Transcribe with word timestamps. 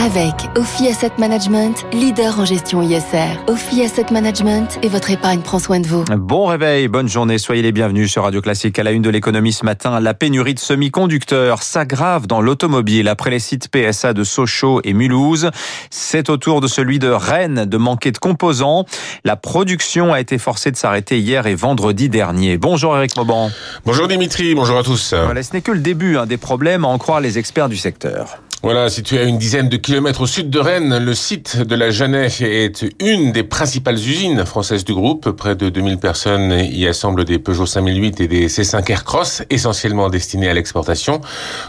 Avec 0.00 0.34
Ophi 0.54 0.86
Asset 0.86 1.10
Management, 1.18 1.84
leader 1.92 2.38
en 2.38 2.44
gestion 2.44 2.82
ISR. 2.82 3.36
Ophi 3.48 3.82
Asset 3.82 4.06
Management 4.12 4.78
et 4.84 4.88
votre 4.88 5.10
épargne 5.10 5.40
prend 5.40 5.58
soin 5.58 5.80
de 5.80 5.88
vous. 5.88 6.04
Bon 6.16 6.46
réveil, 6.46 6.86
bonne 6.86 7.08
journée, 7.08 7.36
soyez 7.36 7.62
les 7.62 7.72
bienvenus 7.72 8.12
sur 8.12 8.22
Radio 8.22 8.40
Classique. 8.40 8.78
À 8.78 8.84
la 8.84 8.92
une 8.92 9.02
de 9.02 9.10
l'économie 9.10 9.52
ce 9.52 9.64
matin, 9.64 9.98
la 9.98 10.14
pénurie 10.14 10.54
de 10.54 10.60
semi-conducteurs 10.60 11.64
s'aggrave 11.64 12.28
dans 12.28 12.40
l'automobile 12.40 13.08
après 13.08 13.30
les 13.30 13.40
sites 13.40 13.70
PSA 13.72 14.12
de 14.12 14.22
Sochaux 14.22 14.80
et 14.84 14.92
Mulhouse. 14.92 15.50
C'est 15.90 16.30
au 16.30 16.36
tour 16.36 16.60
de 16.60 16.68
celui 16.68 17.00
de 17.00 17.08
Rennes 17.08 17.64
de 17.64 17.76
manquer 17.76 18.12
de 18.12 18.18
composants. 18.18 18.84
La 19.24 19.34
production 19.34 20.12
a 20.12 20.20
été 20.20 20.38
forcée 20.38 20.70
de 20.70 20.76
s'arrêter 20.76 21.18
hier 21.18 21.48
et 21.48 21.56
vendredi 21.56 22.08
dernier. 22.08 22.56
Bonjour 22.56 22.96
Eric 22.96 23.16
Mauban. 23.16 23.50
Bonjour 23.84 24.06
Dimitri, 24.06 24.54
bonjour 24.54 24.78
à 24.78 24.84
tous. 24.84 25.12
Voilà, 25.12 25.42
ce 25.42 25.54
n'est 25.54 25.60
que 25.60 25.72
le 25.72 25.80
début 25.80 26.16
hein, 26.18 26.26
des 26.26 26.36
problèmes 26.36 26.84
à 26.84 26.88
en 26.88 26.98
croire 26.98 27.20
les 27.20 27.36
experts 27.36 27.68
du 27.68 27.76
secteur. 27.76 28.38
Voilà, 28.60 28.90
situé 28.90 29.20
à 29.20 29.22
une 29.22 29.38
dizaine 29.38 29.68
de 29.68 29.76
kilomètres 29.76 30.22
au 30.22 30.26
sud 30.26 30.50
de 30.50 30.58
Rennes, 30.58 30.98
le 30.98 31.14
site 31.14 31.58
de 31.58 31.76
la 31.76 31.92
Jeannet 31.92 32.26
est 32.40 32.84
une 32.98 33.30
des 33.30 33.44
principales 33.44 33.94
usines 33.94 34.44
françaises 34.44 34.84
du 34.84 34.94
groupe. 34.94 35.30
Près 35.30 35.54
de 35.54 35.68
2000 35.68 35.98
personnes 35.98 36.50
y 36.50 36.88
assemblent 36.88 37.24
des 37.24 37.38
Peugeot 37.38 37.66
5008 37.66 38.20
et 38.20 38.26
des 38.26 38.48
C5 38.48 38.90
Aircross, 38.90 39.42
essentiellement 39.48 40.10
destinés 40.10 40.48
à 40.48 40.54
l'exportation. 40.54 41.20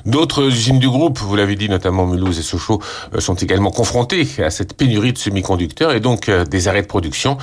D'autres 0.07 0.48
usines 0.48 0.79
du 0.79 0.89
groupe, 0.89 1.20
vous 1.20 1.35
l'avez 1.35 1.55
dit, 1.55 1.70
notamment 1.70 2.07
Mulhouse 2.07 2.39
et 2.39 2.41
Sochaux, 2.41 2.81
euh, 3.13 3.20
sont 3.20 3.35
également 3.35 3.70
confrontées 3.70 4.27
à 4.43 4.49
cette 4.49 4.76
pénurie 4.76 5.13
de 5.13 5.20
semi-conducteurs 5.20 5.91
et 5.91 5.99
donc 5.99 6.27
euh, 6.27 6.43
des 6.43 6.67
arrêts 6.67 6.81
de 6.81 6.87
production. 6.87 7.37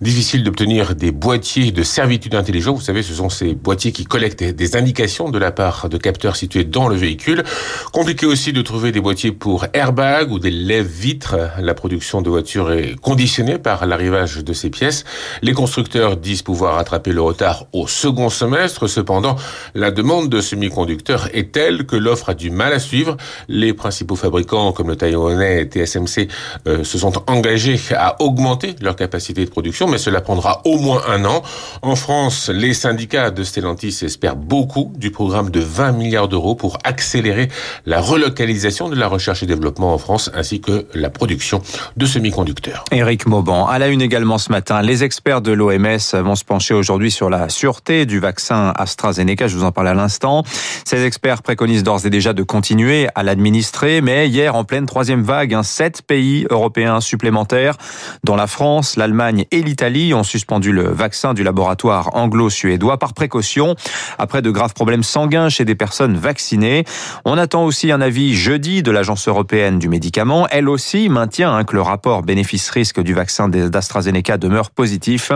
Difficile 0.00 0.42
d'obtenir 0.42 0.96
des 0.96 1.12
boîtiers 1.12 1.70
de 1.70 1.84
servitude 1.84 2.34
intelligents. 2.34 2.74
Vous 2.74 2.80
savez, 2.80 3.04
ce 3.04 3.14
sont 3.14 3.28
ces 3.28 3.54
boîtiers 3.54 3.92
qui 3.92 4.06
collectent 4.06 4.42
des 4.42 4.76
indications 4.76 5.28
de 5.28 5.38
la 5.38 5.52
part 5.52 5.88
de 5.88 5.98
capteurs 5.98 6.34
situés 6.34 6.64
dans 6.64 6.88
le 6.88 6.96
véhicule. 6.96 7.44
Compliqué 7.92 8.26
aussi 8.26 8.52
de 8.52 8.60
trouver 8.60 8.87
des 8.92 9.00
boîtiers 9.00 9.32
pour 9.32 9.66
airbag 9.72 10.30
ou 10.30 10.38
des 10.38 10.50
lève-vitres. 10.50 11.36
La 11.60 11.74
production 11.74 12.22
de 12.22 12.30
voitures 12.30 12.72
est 12.72 12.94
conditionnée 13.00 13.58
par 13.58 13.86
l'arrivage 13.86 14.44
de 14.44 14.52
ces 14.52 14.70
pièces. 14.70 15.04
Les 15.42 15.52
constructeurs 15.52 16.16
disent 16.16 16.42
pouvoir 16.42 16.76
rattraper 16.76 17.12
le 17.12 17.20
retard 17.20 17.66
au 17.72 17.86
second 17.86 18.28
semestre. 18.28 18.86
Cependant, 18.86 19.36
la 19.74 19.90
demande 19.90 20.28
de 20.28 20.40
semi-conducteurs 20.40 21.28
est 21.34 21.52
telle 21.52 21.86
que 21.86 21.96
l'offre 21.96 22.30
a 22.30 22.34
du 22.34 22.50
mal 22.50 22.72
à 22.72 22.78
suivre. 22.78 23.16
Les 23.48 23.74
principaux 23.74 24.16
fabricants, 24.16 24.72
comme 24.72 24.88
le 24.88 24.96
taïwanais 24.96 25.64
TSMC, 25.64 26.28
euh, 26.66 26.84
se 26.84 26.98
sont 26.98 27.12
engagés 27.30 27.80
à 27.96 28.22
augmenter 28.22 28.76
leur 28.80 28.96
capacité 28.96 29.44
de 29.44 29.50
production, 29.50 29.88
mais 29.88 29.98
cela 29.98 30.20
prendra 30.20 30.62
au 30.64 30.78
moins 30.78 31.02
un 31.08 31.24
an. 31.24 31.42
En 31.82 31.96
France, 31.96 32.48
les 32.48 32.74
syndicats 32.74 33.30
de 33.30 33.42
Stellantis 33.42 33.98
espèrent 34.02 34.36
beaucoup 34.36 34.92
du 34.96 35.10
programme 35.10 35.50
de 35.50 35.60
20 35.60 35.92
milliards 35.92 36.28
d'euros 36.28 36.54
pour 36.54 36.78
accélérer 36.84 37.48
la 37.86 38.00
relocalisation 38.00 38.77
de 38.86 38.94
la 38.94 39.08
recherche 39.08 39.42
et 39.42 39.46
développement 39.46 39.92
en 39.92 39.98
France 39.98 40.30
ainsi 40.34 40.60
que 40.60 40.86
la 40.94 41.10
production 41.10 41.60
de 41.96 42.06
semi-conducteurs. 42.06 42.84
Éric 42.92 43.26
Mauban, 43.26 43.66
à 43.66 43.80
la 43.80 43.88
une 43.88 44.00
également 44.00 44.38
ce 44.38 44.52
matin, 44.52 44.80
les 44.82 45.02
experts 45.02 45.40
de 45.40 45.50
l'OMS 45.50 45.98
vont 46.12 46.36
se 46.36 46.44
pencher 46.44 46.74
aujourd'hui 46.74 47.10
sur 47.10 47.28
la 47.28 47.48
sûreté 47.48 48.06
du 48.06 48.20
vaccin 48.20 48.72
AstraZeneca, 48.76 49.48
je 49.48 49.56
vous 49.56 49.64
en 49.64 49.72
parle 49.72 49.88
à 49.88 49.94
l'instant. 49.94 50.44
Ces 50.84 51.04
experts 51.04 51.42
préconisent 51.42 51.82
d'ores 51.82 52.06
et 52.06 52.10
déjà 52.10 52.32
de 52.32 52.44
continuer 52.44 53.08
à 53.16 53.24
l'administrer, 53.24 54.00
mais 54.00 54.28
hier, 54.28 54.54
en 54.54 54.62
pleine 54.62 54.86
troisième 54.86 55.22
vague, 55.22 55.54
hein, 55.54 55.64
sept 55.64 56.02
pays 56.02 56.46
européens 56.48 57.00
supplémentaires, 57.00 57.76
dont 58.22 58.36
la 58.36 58.46
France, 58.46 58.96
l'Allemagne 58.96 59.46
et 59.50 59.62
l'Italie, 59.62 60.14
ont 60.14 60.22
suspendu 60.22 60.70
le 60.70 60.82
vaccin 60.82 61.34
du 61.34 61.42
laboratoire 61.42 62.14
anglo-suédois 62.14 62.98
par 62.98 63.12
précaution, 63.12 63.74
après 64.18 64.40
de 64.40 64.50
graves 64.50 64.74
problèmes 64.74 65.02
sanguins 65.02 65.48
chez 65.48 65.64
des 65.64 65.74
personnes 65.74 66.16
vaccinées. 66.16 66.84
On 67.24 67.38
attend 67.38 67.64
aussi 67.64 67.90
un 67.90 68.00
avis 68.00 68.36
jeudi 68.36 68.67
de 68.68 68.90
l'Agence 68.90 69.28
européenne 69.28 69.78
du 69.78 69.88
médicament, 69.88 70.46
elle 70.50 70.68
aussi 70.68 71.08
maintient 71.08 71.54
hein, 71.54 71.64
que 71.64 71.74
le 71.74 71.80
rapport 71.80 72.22
bénéfice-risque 72.22 73.00
du 73.00 73.14
vaccin 73.14 73.48
d'AstraZeneca 73.48 74.36
demeure 74.36 74.70
positif. 74.70 75.32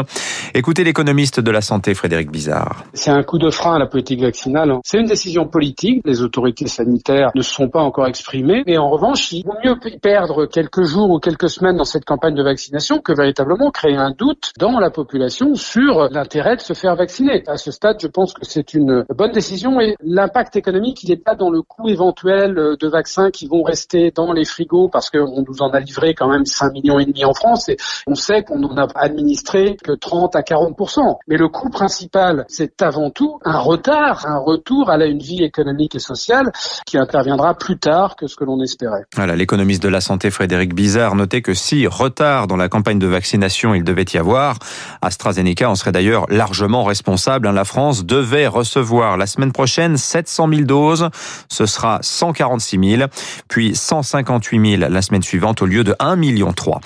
Écoutez 0.55 0.85
l'économiste 0.85 1.41
de 1.41 1.51
la 1.51 1.63
santé 1.63 1.95
Frédéric 1.95 2.31
Bizarre. 2.31 2.85
C'est 2.93 3.11
un 3.11 3.23
coup 3.23 3.39
de 3.39 3.49
frein 3.51 3.77
à 3.77 3.79
la 3.79 3.87
politique 3.87 4.21
vaccinale. 4.21 4.75
C'est 4.85 4.99
une 4.99 5.07
décision 5.07 5.47
politique. 5.47 6.03
Les 6.05 6.21
autorités 6.21 6.69
sanitaires 6.69 7.31
ne 7.35 7.41
se 7.41 7.51
sont 7.51 7.69
pas 7.69 7.81
encore 7.81 8.07
exprimées. 8.07 8.65
Mais 8.67 8.77
en 8.77 8.91
revanche, 8.91 9.33
il 9.33 9.45
vaut 9.45 9.57
mieux 9.65 9.77
perdre 10.03 10.45
quelques 10.45 10.83
jours 10.83 11.11
ou 11.11 11.19
quelques 11.19 11.49
semaines 11.49 11.79
dans 11.79 11.85
cette 11.85 12.05
campagne 12.05 12.35
de 12.35 12.43
vaccination 12.43 12.99
que 13.01 13.15
véritablement 13.15 13.71
créer 13.71 13.97
un 13.97 14.11
doute 14.11 14.53
dans 14.59 14.79
la 14.79 14.91
population 14.91 15.55
sur 15.55 16.11
l'intérêt 16.11 16.57
de 16.57 16.61
se 16.61 16.75
faire 16.75 16.97
vacciner. 16.97 17.43
À 17.47 17.57
ce 17.57 17.71
stade, 17.71 17.97
je 18.01 18.09
pense 18.09 18.35
que 18.35 18.45
c'est 18.45 18.75
une 18.75 19.07
bonne 19.17 19.33
décision 19.33 19.81
et 19.81 19.97
l'impact 20.05 20.57
économique, 20.57 21.03
il 21.03 21.11
n'est 21.11 21.17
pas 21.17 21.35
dans 21.35 21.49
le 21.49 21.63
coût 21.63 21.89
éventuel 21.89 22.77
de 22.79 22.89
vaccins 22.89 23.22
qui 23.31 23.47
vont 23.47 23.63
rester 23.63 24.11
dans 24.11 24.33
les 24.33 24.45
frigos 24.45 24.89
parce 24.89 25.11
qu'on 25.11 25.45
nous 25.47 25.63
en 25.63 25.71
a 25.71 25.81
livré 25.81 26.15
quand 26.15 26.29
même 26.29 26.45
5 26.45 26.73
millions 26.73 26.99
et 26.99 27.05
demi 27.05 27.25
en 27.25 27.35
France 27.35 27.69
et 27.69 27.77
on 28.07 28.15
sait 28.15 28.43
qu'on 28.43 28.59
n'en 28.59 28.77
a 28.77 28.87
administré 28.95 29.77
que 29.83 29.93
30 29.93 30.37
à 30.37 30.43
40 30.43 30.77
Mais 31.29 31.37
le 31.37 31.49
coût 31.49 31.71
principal, 31.71 32.45
c'est 32.49 32.83
avant 32.83 33.11
tout 33.11 33.39
un 33.45 33.59
retard, 33.59 34.27
un 34.27 34.39
retour 34.39 34.91
à 34.91 35.03
une 35.05 35.19
vie 35.19 35.43
économique 35.43 35.95
et 35.95 35.99
sociale 35.99 36.53
qui 36.87 36.99
interviendra 36.99 37.55
plus 37.55 37.79
tard 37.79 38.17
que 38.17 38.27
ce 38.27 38.37
que 38.37 38.45
l'on 38.45 38.61
espérait. 38.63 39.05
Voilà, 39.15 39.35
l'économiste 39.37 39.83
de 39.83 39.89
la 39.89 40.01
santé 40.01 40.31
Frédéric 40.31 40.75
Bizarre 40.75 41.15
notait 41.15 41.43
que 41.43 41.55
si 41.55 41.87
retard 41.87 42.47
dans 42.47 42.57
la 42.57 42.69
campagne 42.69 42.99
de 42.99 43.07
vaccination 43.07 43.75
il 43.75 43.85
devait 43.85 44.05
y 44.13 44.19
avoir, 44.19 44.59
AstraZeneca 45.01 45.69
en 45.69 45.75
serait 45.75 45.93
d'ailleurs 45.93 46.27
largement 46.29 46.85
responsable. 46.85 47.51
La 47.51 47.65
France 47.65 48.05
devait 48.05 48.47
recevoir 48.47 49.17
la 49.17 49.27
semaine 49.27 49.53
prochaine 49.53 49.97
700 49.97 50.49
000 50.49 50.63
doses, 50.63 51.09
ce 51.49 51.67
sera 51.67 51.99
146 52.03 52.97
000 52.97 53.09
puis 53.49 53.75
158 53.75 54.79
000 54.79 54.91
la 54.91 55.03
semaine 55.03 55.23
suivante 55.23 55.63
au 55.63 55.67
lieu 55.67 55.85
de 55.85 55.95
1 55.99 56.17
million 56.17 56.53
3. 56.53 56.81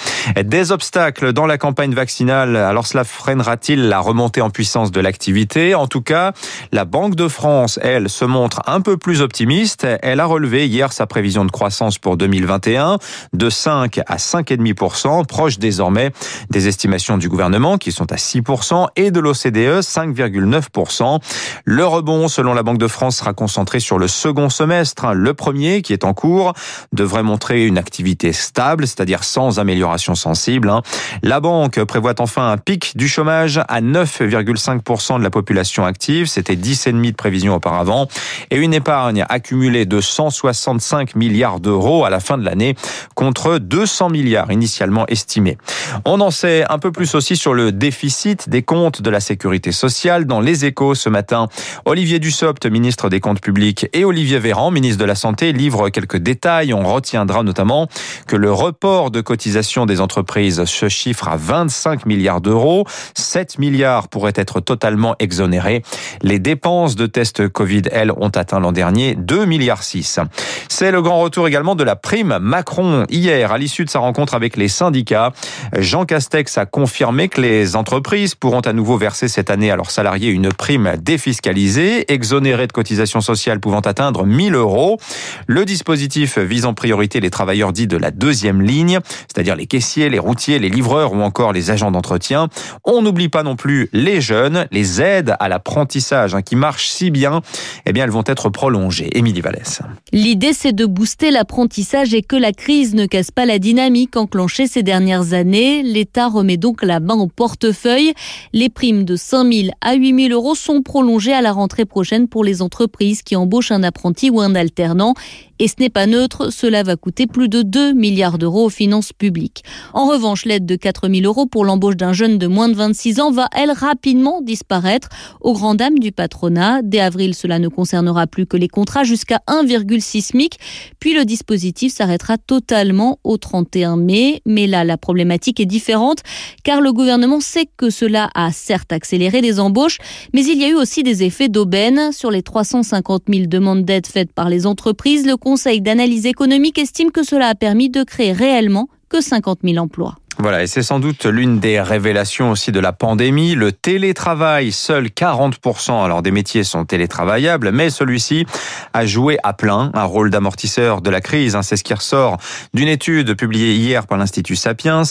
Des 0.44 0.72
obstacles 0.72 1.32
dans 1.32 1.46
la 1.46 1.58
campagne 1.58 1.94
vaccinale, 1.94 2.56
alors 2.56 2.86
cela 2.86 3.04
freinera-t-il 3.04 3.88
la 3.88 4.00
remontée 4.00 4.40
en 4.40 4.50
puissance 4.50 4.90
de 4.92 5.00
l'activité? 5.00 5.74
En 5.74 5.86
tout 5.86 6.02
cas, 6.02 6.32
la 6.72 6.84
Banque 6.84 7.14
de 7.14 7.28
France, 7.28 7.78
elle, 7.82 8.08
se 8.08 8.24
montre 8.24 8.62
un 8.66 8.80
peu 8.80 8.96
plus 8.96 9.20
optimiste. 9.20 9.86
Elle 10.02 10.20
a 10.20 10.26
relevé 10.26 10.66
hier 10.66 10.92
sa 10.92 11.06
prévision 11.06 11.44
de 11.44 11.50
croissance 11.50 11.98
pour 11.98 12.16
2021 12.16 12.98
de 13.32 13.50
5 13.50 14.00
à 14.06 14.16
5,5%, 14.16 15.26
proche 15.26 15.58
désormais 15.58 16.10
des 16.50 16.68
estimations 16.68 17.18
du 17.18 17.28
gouvernement 17.28 17.78
qui 17.78 17.92
sont 17.92 18.12
à 18.12 18.16
6% 18.16 18.88
et 18.96 19.10
de 19.10 19.20
l'OCDE 19.20 19.80
5,9%. 19.80 21.20
Le 21.64 21.86
rebond, 21.86 22.28
selon 22.28 22.54
la 22.54 22.62
Banque 22.62 22.78
de 22.78 22.88
France, 22.88 23.16
sera 23.16 23.32
concentré 23.32 23.80
sur 23.80 23.98
le 23.98 24.08
second 24.08 24.48
semestre. 24.48 25.12
Le 25.12 25.34
premier, 25.34 25.82
qui 25.82 25.92
est 25.92 26.04
en 26.04 26.14
cours 26.16 26.52
devrait 26.92 27.22
montrer 27.22 27.64
une 27.64 27.78
activité 27.78 28.32
stable, 28.32 28.88
c'est-à-dire 28.88 29.22
sans 29.22 29.60
amélioration 29.60 30.16
sensible. 30.16 30.68
Hein. 30.68 30.82
La 31.22 31.38
banque 31.38 31.82
prévoit 31.84 32.14
enfin 32.18 32.50
un 32.50 32.58
pic 32.58 32.96
du 32.96 33.06
chômage 33.06 33.60
à 33.68 33.80
9,5% 33.80 35.18
de 35.18 35.22
la 35.22 35.30
population 35.30 35.84
active, 35.84 36.26
c'était 36.26 36.56
10,5 36.56 37.10
de 37.10 37.14
prévision 37.14 37.54
auparavant, 37.54 38.08
et 38.50 38.56
une 38.56 38.74
épargne 38.74 39.24
accumulée 39.28 39.86
de 39.86 40.00
165 40.00 41.14
milliards 41.14 41.60
d'euros 41.60 42.04
à 42.04 42.10
la 42.10 42.18
fin 42.18 42.38
de 42.38 42.44
l'année 42.44 42.74
contre 43.14 43.58
200 43.58 44.08
milliards 44.08 44.50
initialement 44.50 45.06
estimés. 45.06 45.58
On 46.04 46.20
en 46.20 46.30
sait 46.30 46.64
un 46.68 46.78
peu 46.78 46.90
plus 46.90 47.14
aussi 47.14 47.36
sur 47.36 47.54
le 47.54 47.70
déficit 47.70 48.48
des 48.48 48.62
comptes 48.62 49.02
de 49.02 49.10
la 49.10 49.20
sécurité 49.20 49.72
sociale 49.72 50.24
dans 50.24 50.40
les 50.40 50.64
échos 50.64 50.94
ce 50.94 51.08
matin. 51.08 51.48
Olivier 51.84 52.18
Dussopt, 52.18 52.66
ministre 52.66 53.08
des 53.08 53.20
Comptes 53.20 53.40
publics, 53.40 53.86
et 53.92 54.04
Olivier 54.04 54.38
Véran, 54.38 54.70
ministre 54.70 54.98
de 54.98 55.04
la 55.04 55.14
Santé, 55.14 55.52
livrent 55.52 55.88
quelques 55.96 56.18
détails. 56.18 56.74
On 56.74 56.82
retiendra 56.82 57.42
notamment 57.42 57.88
que 58.26 58.36
le 58.36 58.52
report 58.52 59.10
de 59.10 59.22
cotisation 59.22 59.86
des 59.86 60.02
entreprises 60.02 60.62
se 60.66 60.90
chiffre 60.90 61.26
à 61.26 61.36
25 61.38 62.04
milliards 62.04 62.42
d'euros. 62.42 62.84
7 63.14 63.58
milliards 63.58 64.08
pourraient 64.08 64.34
être 64.36 64.60
totalement 64.60 65.16
exonérés. 65.20 65.82
Les 66.20 66.38
dépenses 66.38 66.96
de 66.96 67.06
tests 67.06 67.48
Covid, 67.48 67.84
elles, 67.90 68.12
ont 68.12 68.28
atteint 68.28 68.60
l'an 68.60 68.72
dernier 68.72 69.14
2 69.14 69.46
milliards 69.46 69.82
6. 69.82 70.20
C'est 70.68 70.90
le 70.90 71.00
grand 71.00 71.18
retour 71.18 71.48
également 71.48 71.74
de 71.74 71.84
la 71.84 71.96
prime 71.96 72.36
Macron. 72.42 73.06
Hier, 73.08 73.50
à 73.50 73.56
l'issue 73.56 73.86
de 73.86 73.90
sa 73.90 74.00
rencontre 74.00 74.34
avec 74.34 74.58
les 74.58 74.68
syndicats, 74.68 75.32
Jean 75.78 76.04
Castex 76.04 76.58
a 76.58 76.66
confirmé 76.66 77.28
que 77.28 77.40
les 77.40 77.74
entreprises 77.74 78.34
pourront 78.34 78.60
à 78.60 78.74
nouveau 78.74 78.98
verser 78.98 79.28
cette 79.28 79.48
année 79.48 79.70
à 79.70 79.76
leurs 79.76 79.90
salariés 79.90 80.28
une 80.28 80.52
prime 80.52 80.92
défiscalisée, 81.00 82.12
exonérée 82.12 82.66
de 82.66 82.72
cotisations 82.72 83.22
sociales 83.22 83.60
pouvant 83.60 83.80
atteindre 83.80 84.26
1000 84.26 84.54
euros. 84.56 84.98
Le 85.46 85.64
dispositif 85.64 85.85
dispositif 85.86 86.38
vise 86.38 86.66
en 86.66 86.74
priorité 86.74 87.20
les 87.20 87.30
travailleurs 87.30 87.72
dits 87.72 87.86
de 87.86 87.96
la 87.96 88.10
deuxième 88.10 88.60
ligne, 88.60 88.98
c'est-à-dire 89.28 89.54
les 89.54 89.68
caissiers, 89.68 90.08
les 90.08 90.18
routiers, 90.18 90.58
les 90.58 90.68
livreurs 90.68 91.12
ou 91.12 91.20
encore 91.20 91.52
les 91.52 91.70
agents 91.70 91.92
d'entretien. 91.92 92.48
On 92.84 93.02
n'oublie 93.02 93.28
pas 93.28 93.44
non 93.44 93.54
plus 93.54 93.88
les 93.92 94.20
jeunes, 94.20 94.66
les 94.72 95.00
aides 95.00 95.36
à 95.38 95.48
l'apprentissage 95.48 96.34
hein, 96.34 96.42
qui 96.42 96.56
marchent 96.56 96.88
si 96.88 97.12
bien, 97.12 97.40
eh 97.86 97.92
bien 97.92 98.02
elles 98.02 98.10
vont 98.10 98.24
être 98.26 98.48
prolongées. 98.48 99.16
Émilie 99.16 99.40
Vallès. 99.40 99.80
L'idée 100.10 100.54
c'est 100.54 100.72
de 100.72 100.86
booster 100.86 101.30
l'apprentissage 101.30 102.14
et 102.14 102.22
que 102.22 102.34
la 102.34 102.50
crise 102.50 102.96
ne 102.96 103.06
casse 103.06 103.30
pas 103.30 103.46
la 103.46 103.60
dynamique 103.60 104.16
enclenchée 104.16 104.66
ces 104.66 104.82
dernières 104.82 105.34
années. 105.34 105.84
L'État 105.84 106.26
remet 106.26 106.56
donc 106.56 106.82
la 106.82 106.98
main 106.98 107.14
au 107.14 107.28
portefeuille. 107.28 108.12
Les 108.52 108.70
primes 108.70 109.04
de 109.04 109.14
5 109.14 109.52
000 109.52 109.68
à 109.82 109.94
8 109.94 110.30
000 110.30 110.34
euros 110.34 110.56
sont 110.56 110.82
prolongées 110.82 111.32
à 111.32 111.42
la 111.42 111.52
rentrée 111.52 111.84
prochaine 111.84 112.26
pour 112.26 112.42
les 112.42 112.60
entreprises 112.60 113.22
qui 113.22 113.36
embauchent 113.36 113.70
un 113.70 113.84
apprenti 113.84 114.30
ou 114.30 114.40
un 114.40 114.56
alternant. 114.56 115.14
Et 115.58 115.68
ce 115.68 115.74
n'est 115.80 115.90
pas 115.90 116.06
neutre, 116.06 116.52
cela 116.52 116.82
va 116.82 116.96
coûter 116.96 117.26
plus 117.26 117.48
de 117.48 117.62
2 117.62 117.92
milliards 117.92 118.38
d'euros 118.38 118.66
aux 118.66 118.70
finances 118.70 119.12
publiques. 119.12 119.64
En 119.94 120.06
revanche, 120.06 120.44
l'aide 120.44 120.66
de 120.66 120.76
4 120.76 121.08
000 121.08 121.24
euros 121.24 121.46
pour 121.46 121.64
l'embauche 121.64 121.96
d'un 121.96 122.12
jeune 122.12 122.38
de 122.38 122.46
moins 122.46 122.68
de 122.68 122.74
26 122.74 123.20
ans 123.20 123.30
va, 123.30 123.48
elle, 123.56 123.70
rapidement 123.70 124.40
disparaître 124.42 125.08
aux 125.40 125.54
grand 125.54 125.74
dames 125.74 125.98
du 125.98 126.12
patronat. 126.12 126.82
Dès 126.82 127.00
avril, 127.00 127.34
cela 127.34 127.58
ne 127.58 127.68
concernera 127.68 128.26
plus 128.26 128.46
que 128.46 128.56
les 128.56 128.68
contrats 128.68 129.04
jusqu'à 129.04 129.40
1,6 129.48 130.22
SMIC. 130.22 130.58
Puis 131.00 131.14
le 131.14 131.24
dispositif 131.24 131.92
s'arrêtera 131.92 132.36
totalement 132.38 133.18
au 133.24 133.38
31 133.38 133.96
mai. 133.96 134.42
Mais 134.44 134.66
là, 134.66 134.84
la 134.84 134.98
problématique 134.98 135.60
est 135.60 135.66
différente 135.66 136.22
car 136.64 136.80
le 136.80 136.92
gouvernement 136.92 137.40
sait 137.40 137.68
que 137.76 137.90
cela 137.90 138.30
a 138.34 138.52
certes 138.52 138.92
accéléré 138.92 139.40
des 139.40 139.60
embauches, 139.60 139.98
mais 140.34 140.44
il 140.44 140.60
y 140.60 140.64
a 140.64 140.68
eu 140.68 140.74
aussi 140.74 141.02
des 141.02 141.22
effets 141.22 141.48
d'aubaine. 141.48 142.12
Sur 142.12 142.30
les 142.30 142.42
350 142.42 143.24
000 143.32 143.46
demandes 143.46 143.84
d'aide 143.84 144.06
faites 144.06 144.32
par 144.32 144.48
les 144.48 144.66
entreprises, 144.66 145.26
Conseil 145.46 145.80
d'analyse 145.80 146.26
économique 146.26 146.76
estime 146.76 147.12
que 147.12 147.22
cela 147.22 147.46
a 147.46 147.54
permis 147.54 147.88
de 147.88 148.02
créer 148.02 148.32
réellement 148.32 148.88
que 149.08 149.20
50 149.20 149.60
000 149.62 149.76
emplois. 149.76 150.16
Voilà, 150.38 150.62
et 150.62 150.66
c'est 150.66 150.82
sans 150.82 151.00
doute 151.00 151.24
l'une 151.24 151.60
des 151.60 151.80
révélations 151.80 152.50
aussi 152.50 152.70
de 152.70 152.78
la 152.78 152.92
pandémie. 152.92 153.54
Le 153.54 153.72
télétravail, 153.72 154.70
seuls 154.70 155.06
40% 155.06 156.04
alors 156.04 156.20
des 156.20 156.30
métiers 156.30 156.62
sont 156.62 156.84
télétravaillables, 156.84 157.72
mais 157.72 157.88
celui-ci 157.88 158.44
a 158.92 159.06
joué 159.06 159.38
à 159.42 159.54
plein 159.54 159.90
un 159.94 160.04
rôle 160.04 160.28
d'amortisseur 160.28 161.00
de 161.00 161.08
la 161.08 161.22
crise. 161.22 161.56
Hein. 161.56 161.62
C'est 161.62 161.78
ce 161.78 161.84
qui 161.84 161.94
ressort 161.94 162.36
d'une 162.74 162.88
étude 162.88 163.34
publiée 163.34 163.74
hier 163.74 164.06
par 164.06 164.18
l'Institut 164.18 164.56
Sapiens. 164.56 165.04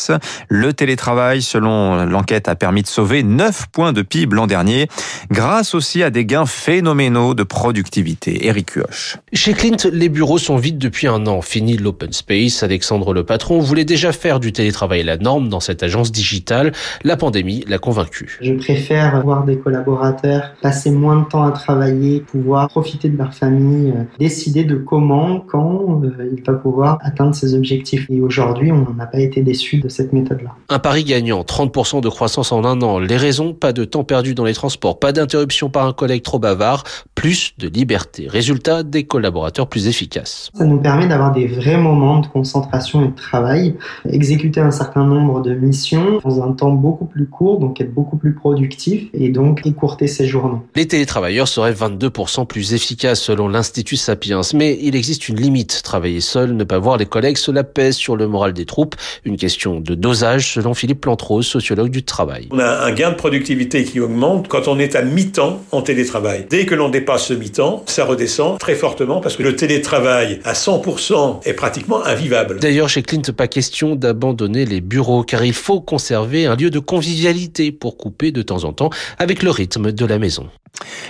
Le 0.48 0.74
télétravail, 0.74 1.42
selon 1.42 2.06
l'enquête, 2.06 2.48
a 2.48 2.56
permis 2.56 2.84
de 2.84 2.88
sauver 2.88 3.24
9 3.24 3.68
points 3.72 3.94
de 3.94 4.04
PIB 4.04 4.36
l'an 4.36 4.46
dernier, 4.46 4.88
grâce 5.32 5.74
aussi 5.74 6.04
à 6.04 6.12
des 6.12 6.26
gains 6.26 6.46
phénoménaux 6.46 7.34
de 7.34 7.44
productivité. 7.44 8.46
Eric 8.46 8.72
Huoche. 8.72 9.18
Chez 9.34 9.54
Clint, 9.54 9.90
les 9.92 10.10
bureaux 10.10 10.38
sont 10.38 10.58
vides 10.58 10.78
depuis 10.78 11.08
un 11.08 11.26
an. 11.26 11.42
Fini 11.42 11.78
l'open 11.78 12.14
space. 12.14 12.62
Alexandre 12.62 13.12
le 13.12 13.24
patron 13.24 13.60
voulait 13.60 13.86
déjà 13.86 14.12
faire 14.12 14.40
du 14.40 14.54
télétravail 14.54 15.02
norme 15.18 15.50
dans 15.50 15.60
cette 15.60 15.84
agence 15.84 16.12
digitale. 16.12 16.72
La 17.04 17.18
pandémie 17.18 17.64
l'a 17.68 17.78
convaincu. 17.78 18.38
Je 18.42 18.54
préfère 18.54 19.22
voir 19.24 19.46
des 19.46 19.58
collaborateurs 19.58 20.52
passer 20.62 20.92
moins 20.92 21.22
de 21.22 21.26
temps 21.26 21.44
à 21.44 21.52
travailler, 21.52 22.22
pouvoir 22.22 22.68
profiter 22.70 23.10
de 23.10 23.18
leur 23.18 23.34
famille, 23.34 23.92
euh, 23.92 24.04
décider 24.20 24.64
de 24.64 24.76
comment, 24.76 25.40
quand 25.40 26.02
euh, 26.04 26.32
il 26.36 26.44
va 26.44 26.54
pouvoir 26.54 26.98
atteindre 27.02 27.36
ses 27.36 27.54
objectifs. 27.54 28.06
Et 28.10 28.22
aujourd'hui, 28.22 28.72
on 28.72 28.94
n'a 28.94 29.06
pas 29.06 29.20
été 29.20 29.42
déçu 29.42 29.78
de 29.78 29.90
cette 29.90 30.14
méthode-là. 30.14 30.52
Un 30.70 30.80
pari 30.80 31.04
gagnant, 31.04 31.42
30% 31.42 32.02
de 32.02 32.10
croissance 32.10 32.52
en 32.52 32.66
un 32.66 32.82
an. 32.82 33.00
Les 33.00 33.18
raisons, 33.18 33.54
pas 33.54 33.74
de 33.74 33.86
temps 33.86 34.04
perdu 34.04 34.36
dans 34.36 34.46
les 34.46 34.54
transports, 34.54 35.00
pas 35.00 35.12
d'interruption 35.12 35.70
par 35.70 35.86
un 35.88 35.94
collègue 35.94 36.24
trop 36.24 36.40
bavard, 36.40 36.84
plus 37.14 37.54
de 37.58 37.68
liberté. 37.68 38.28
Résultat, 38.28 38.84
des 38.84 39.06
collaborateurs 39.06 39.68
plus 39.68 39.88
efficaces. 39.88 40.50
Ça 40.54 40.66
nous 40.66 40.80
permet 40.80 41.08
d'avoir 41.08 41.32
des 41.32 41.48
vrais 41.48 41.78
moments 41.78 42.20
de 42.20 42.28
concentration 42.28 43.04
et 43.04 43.08
de 43.08 43.16
travail, 43.16 43.76
exécuter 44.10 44.62
un 44.62 44.72
certain 44.72 45.05
nombre 45.06 45.42
de 45.42 45.54
missions 45.54 46.20
dans 46.24 46.42
un 46.42 46.52
temps 46.52 46.72
beaucoup 46.72 47.06
plus 47.06 47.28
court, 47.28 47.60
donc 47.60 47.80
être 47.82 47.94
beaucoup 47.94 48.18
plus 48.18 48.34
productif 48.34 49.10
et 49.14 49.30
donc 49.30 49.66
écourter 49.66 50.08
ses 50.08 50.28
journées. 50.28 50.60
Les 50.76 50.88
télétravailleurs 50.88 51.48
seraient 51.48 51.74
22% 51.74 52.46
plus 52.46 52.74
efficaces 52.74 53.22
selon 53.22 53.48
l'Institut 53.48 53.96
Sapiens, 53.96 54.42
mais 54.54 54.78
il 54.82 54.96
existe 54.96 55.30
une 55.30 55.38
limite. 55.38 55.82
Travailler 55.84 56.22
seul, 56.22 56.54
ne 56.54 56.64
pas 56.64 56.80
voir 56.80 56.98
les 56.98 57.06
collègues, 57.06 57.38
cela 57.38 57.64
pèse 57.64 57.96
sur 57.96 58.16
le 58.16 58.28
moral 58.28 58.54
des 58.54 58.66
troupes. 58.66 58.96
Une 59.24 59.38
question 59.38 59.80
de 59.80 59.96
dosage 59.96 60.54
selon 60.54 60.74
Philippe 60.74 61.02
Plantrose, 61.02 61.46
sociologue 61.46 61.90
du 61.90 62.04
travail. 62.04 62.48
On 62.52 62.60
a 62.60 62.86
un 62.86 62.92
gain 62.92 63.12
de 63.12 63.16
productivité 63.16 63.84
qui 63.84 64.00
augmente 64.00 64.48
quand 64.48 64.68
on 64.68 64.80
est 64.80 64.96
à 64.96 65.02
mi-temps 65.02 65.62
en 65.72 65.82
télétravail. 65.82 66.48
Dès 66.50 66.66
que 66.66 66.76
l'on 66.76 66.90
dépasse 66.90 67.28
ce 67.28 67.34
mi-temps, 67.34 67.84
ça 67.86 68.06
redescend 68.06 68.58
très 68.60 68.76
fortement 68.76 69.22
parce 69.22 69.36
que 69.36 69.44
le 69.44 69.56
télétravail 69.56 70.40
à 70.44 70.54
100% 70.54 71.42
est 71.46 71.54
pratiquement 71.54 72.04
invivable. 72.06 72.60
D'ailleurs, 72.60 72.90
chez 72.90 73.02
Clint, 73.02 73.22
pas 73.36 73.48
question 73.48 73.96
d'abandonner 73.96 74.66
les 74.66 74.82
car 75.26 75.44
il 75.46 75.54
faut 75.54 75.82
conserver 75.82 76.46
un 76.46 76.56
lieu 76.56 76.70
de 76.70 76.80
convivialité 76.80 77.72
pour 77.72 77.98
couper 77.98 78.32
de 78.32 78.42
temps 78.42 78.64
en 78.64 78.74
temps 78.74 78.90
avec 79.18 79.44
le 79.44 79.52
rythme 79.52 79.92
de 79.92 80.06
la 80.06 80.20
maison. 80.20 80.50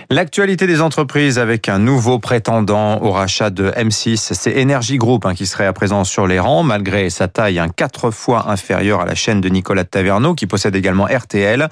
L'actualité 0.09 0.67
des 0.67 0.81
entreprises 0.81 1.39
avec 1.39 1.67
un 1.67 1.79
nouveau 1.79 2.19
prétendant 2.19 3.01
au 3.01 3.11
rachat 3.11 3.49
de 3.49 3.71
M6, 3.71 4.33
c'est 4.33 4.61
Energy 4.61 4.97
Group 4.97 5.25
hein, 5.25 5.33
qui 5.33 5.45
serait 5.45 5.65
à 5.65 5.73
présent 5.73 6.03
sur 6.03 6.27
les 6.27 6.39
rangs, 6.39 6.63
malgré 6.63 7.09
sa 7.09 7.27
taille 7.27 7.59
un 7.59 7.69
quatre 7.69 8.11
fois 8.11 8.49
inférieure 8.49 9.01
à 9.01 9.05
la 9.05 9.15
chaîne 9.15 9.41
de 9.41 9.49
Nicolas 9.49 9.83
Taverneau, 9.83 10.35
qui 10.35 10.45
possède 10.45 10.75
également 10.75 11.05
RTL. 11.05 11.69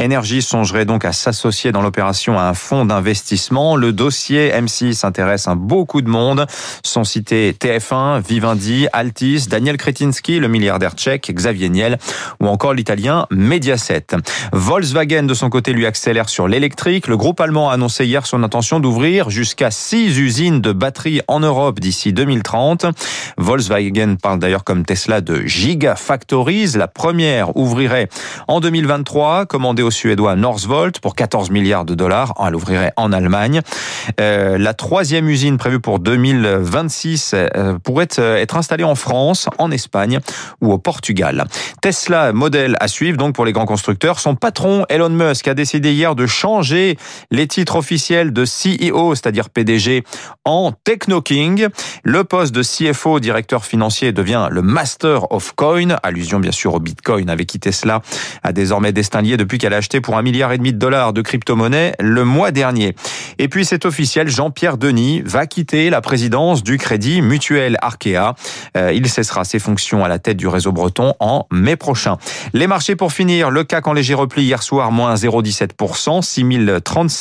Energy 0.00 0.40
songerait 0.40 0.86
donc 0.86 1.04
à 1.04 1.12
s'associer 1.12 1.72
dans 1.72 1.82
l'opération 1.82 2.38
à 2.38 2.44
un 2.44 2.54
fonds 2.54 2.86
d'investissement. 2.86 3.76
Le 3.76 3.92
dossier 3.92 4.50
M6 4.50 5.04
intéresse 5.04 5.46
un 5.46 5.56
beaucoup 5.56 6.00
de 6.00 6.08
monde. 6.08 6.46
Sont 6.82 7.04
cités 7.04 7.52
TF1, 7.52 8.22
Vivendi, 8.26 8.86
Altis, 8.92 9.46
Daniel 9.48 9.76
Kretinsky, 9.76 10.38
le 10.40 10.48
milliardaire 10.48 10.94
tchèque, 10.94 11.30
Xavier 11.32 11.68
Niel, 11.68 11.98
ou 12.40 12.46
encore 12.46 12.72
l'italien 12.74 13.26
Mediaset. 13.30 14.06
Volkswagen, 14.52 15.24
de 15.24 15.34
son 15.34 15.50
côté, 15.50 15.72
lui 15.72 15.86
accélère 15.86 16.28
sur 16.28 16.48
l'électrique. 16.48 17.08
Le 17.08 17.16
groupe 17.16 17.33
allemand 17.40 17.70
a 17.70 17.74
annoncé 17.74 18.06
hier 18.06 18.26
son 18.26 18.42
intention 18.42 18.80
d'ouvrir 18.80 19.30
jusqu'à 19.30 19.70
six 19.70 20.18
usines 20.18 20.60
de 20.60 20.72
batteries 20.72 21.20
en 21.28 21.40
Europe 21.40 21.80
d'ici 21.80 22.12
2030. 22.12 22.86
Volkswagen 23.36 24.16
parle 24.20 24.38
d'ailleurs 24.38 24.64
comme 24.64 24.84
Tesla 24.84 25.20
de 25.20 25.42
Gigafactories. 25.46 26.72
La 26.76 26.88
première 26.88 27.56
ouvrirait 27.56 28.08
en 28.48 28.60
2023, 28.60 29.46
commandée 29.46 29.82
au 29.82 29.90
Suédois 29.90 30.36
Northvolt 30.36 30.98
pour 31.00 31.14
14 31.14 31.50
milliards 31.50 31.84
de 31.84 31.94
dollars. 31.94 32.34
Elle 32.44 32.54
ouvrirait 32.54 32.92
en 32.96 33.12
Allemagne. 33.12 33.60
Euh, 34.20 34.58
la 34.58 34.74
troisième 34.74 35.28
usine 35.28 35.56
prévue 35.56 35.80
pour 35.80 35.98
2026 35.98 37.34
euh, 37.34 37.78
pourrait 37.82 38.08
euh, 38.18 38.36
être 38.36 38.56
installée 38.56 38.84
en 38.84 38.94
France, 38.94 39.48
en 39.58 39.70
Espagne 39.70 40.20
ou 40.60 40.72
au 40.72 40.78
Portugal. 40.78 41.44
Tesla, 41.80 42.32
modèle 42.32 42.76
à 42.80 42.88
suivre 42.88 43.16
donc 43.16 43.34
pour 43.34 43.44
les 43.44 43.52
grands 43.52 43.66
constructeurs. 43.66 44.18
Son 44.18 44.34
patron 44.34 44.84
Elon 44.88 45.10
Musk 45.10 45.48
a 45.48 45.54
décidé 45.54 45.92
hier 45.92 46.14
de 46.14 46.26
changer 46.26 46.98
les 47.30 47.46
titres 47.46 47.76
officiels 47.76 48.32
de 48.32 48.44
CEO, 48.44 49.14
c'est-à-dire 49.14 49.50
PDG, 49.50 50.04
en 50.44 50.72
Techno 50.84 51.22
King. 51.22 51.68
Le 52.02 52.24
poste 52.24 52.54
de 52.54 52.62
CFO, 52.62 53.20
directeur 53.20 53.64
financier, 53.64 54.12
devient 54.12 54.48
le 54.50 54.62
Master 54.62 55.32
of 55.32 55.52
Coin, 55.54 55.96
allusion 56.02 56.40
bien 56.40 56.52
sûr 56.52 56.74
au 56.74 56.80
Bitcoin 56.80 57.30
avec 57.30 57.46
qui 57.46 57.58
Tesla 57.58 58.02
a 58.42 58.52
désormais 58.52 58.92
destin 58.92 59.22
lié 59.22 59.36
depuis 59.36 59.58
qu'elle 59.58 59.74
a 59.74 59.78
acheté 59.78 60.00
pour 60.00 60.16
un 60.16 60.22
milliard 60.22 60.52
et 60.52 60.58
demi 60.58 60.72
de 60.72 60.78
dollars 60.78 61.12
de 61.12 61.22
crypto-monnaie 61.22 61.94
le 62.00 62.24
mois 62.24 62.50
dernier. 62.50 62.94
Et 63.38 63.48
puis 63.48 63.64
c'est 63.64 63.84
officiel, 63.84 64.28
Jean-Pierre 64.28 64.76
Denis 64.76 65.22
va 65.24 65.46
quitter 65.46 65.90
la 65.90 66.00
présidence 66.00 66.62
du 66.62 66.78
Crédit 66.78 67.22
Mutuel 67.22 67.76
Arkea. 67.80 68.34
Euh, 68.76 68.92
il 68.92 69.08
cessera 69.08 69.44
ses 69.44 69.58
fonctions 69.58 70.04
à 70.04 70.08
la 70.08 70.18
tête 70.18 70.36
du 70.36 70.48
réseau 70.48 70.72
breton 70.72 71.14
en 71.20 71.46
mai 71.50 71.76
prochain. 71.76 72.16
Les 72.52 72.66
marchés 72.66 72.96
pour 72.96 73.12
finir, 73.12 73.50
le 73.50 73.64
CAC 73.64 73.86
en 73.86 73.92
léger 73.92 74.14
repli 74.14 74.42
hier 74.42 74.62
soir, 74.62 74.92
moins 74.92 75.14
0,17%, 75.14 76.22
6036 76.22 77.13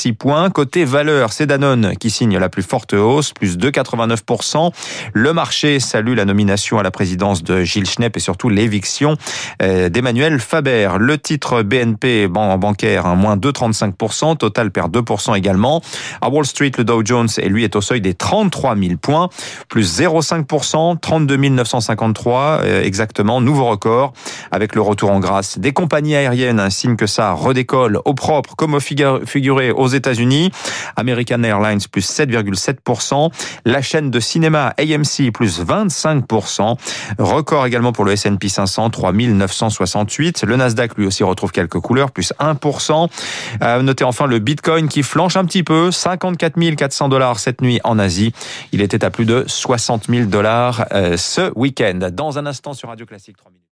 Côté 0.54 0.86
valeur, 0.86 1.34
c'est 1.34 1.46
Danone 1.46 1.96
qui 2.00 2.10
signe 2.10 2.38
la 2.38 2.50
plus 2.50 2.64
forte 2.64 2.94
hausse, 2.94 3.32
plus 3.34 3.58
2,89%. 3.58 4.72
Le 5.14 5.34
marché 5.34 5.80
salue 5.80 6.16
la 6.16 6.26
nomination 6.26 6.80
à 6.80 6.84
la 6.84 6.92
présidence 6.92 7.44
de 7.44 7.64
Gilles 7.64 7.90
Schnepp 7.90 8.18
et 8.18 8.20
surtout 8.20 8.50
l'éviction 8.50 9.18
euh, 9.62 9.90
d'Emmanuel 9.90 10.40
Faber. 10.40 10.90
Le 11.00 11.18
titre 11.18 11.62
BNP 11.62 12.28
bancaire, 12.28 13.06
hein, 13.06 13.16
moins 13.16 13.38
2,35%, 13.38 14.38
Total 14.38 14.72
perd 14.72 14.96
2% 14.96 15.38
également. 15.38 15.82
À 16.22 16.30
Wall 16.30 16.46
Street, 16.46 16.72
le 16.78 16.84
Dow 16.84 17.06
Jones, 17.06 17.30
et 17.38 17.50
lui, 17.50 17.64
est 17.64 17.76
au 17.76 17.82
seuil 17.82 18.02
des 18.02 18.14
33 18.14 18.76
000 18.76 18.98
points, 19.02 19.30
plus 19.70 20.00
0,5%, 20.00 21.00
32 21.00 21.38
953 21.38 22.62
euh, 22.64 22.84
exactement, 22.84 23.42
nouveau 23.42 23.66
record 23.66 24.14
avec 24.52 24.76
le 24.76 24.82
retour 24.82 25.12
en 25.12 25.20
grâce 25.20 25.60
des 25.60 25.74
compagnies 25.74 26.16
aériennes, 26.16 26.60
un 26.60 26.70
signe 26.70 26.96
que 26.96 27.08
ça 27.08 27.34
redécolle 27.34 28.00
au 28.06 28.14
propre 28.14 28.56
comme 28.56 28.74
au 28.76 28.80
figuré 28.80 29.72
aux 29.84 29.88
États-Unis. 29.88 30.52
American 30.96 31.44
Airlines 31.44 31.82
plus 31.92 32.10
7,7%, 32.10 33.32
la 33.66 33.82
chaîne 33.82 34.12
de 34.12 34.20
cinéma 34.20 34.74
AMC 34.80 35.32
plus 35.34 35.62
25%, 35.62 36.78
record 37.20 37.66
également 37.66 37.92
pour 37.92 38.06
le 38.06 38.14
S&P 38.14 38.50
500 38.50 38.90
3968, 38.90 40.44
le 40.44 40.56
Nasdaq 40.56 40.96
lui 40.98 41.06
aussi 41.06 41.24
retrouve 41.24 41.52
quelques 41.52 41.80
couleurs 41.80 42.12
plus 42.12 42.34
1%. 42.40 43.10
Euh, 43.62 43.82
notez 43.82 44.04
enfin 44.04 44.26
le 44.26 44.40
Bitcoin 44.40 44.88
qui 44.88 45.04
flanche 45.04 45.36
un 45.36 45.46
petit 45.46 45.64
peu 45.64 45.92
54 45.92 46.76
400 46.76 47.10
dollars 47.10 47.40
cette 47.40 47.62
nuit 47.62 47.80
en 47.84 48.00
Asie. 48.00 48.34
Il 48.72 48.82
était 48.82 49.04
à 49.04 49.10
plus 49.10 49.26
de 49.26 49.44
60 49.48 50.08
000 50.10 50.26
dollars 50.26 50.86
euh, 50.92 51.18
ce 51.18 51.52
week-end. 51.56 52.10
Dans 52.12 52.38
un 52.38 52.46
instant 52.46 52.74
sur 52.74 52.90
Radio 52.90 53.06
Classique 53.06 53.38
3 53.38 53.52
minutes. 53.52 53.62